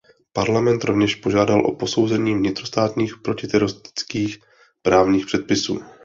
[0.33, 4.37] Parlament rovněž požádal o posouzení vnitrostátních protiteroristických
[4.83, 5.79] právních předpisů.